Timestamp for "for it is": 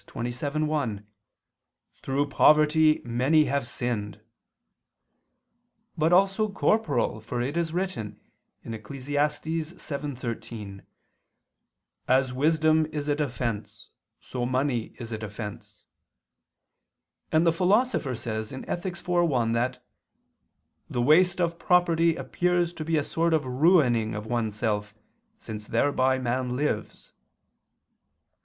7.21-7.71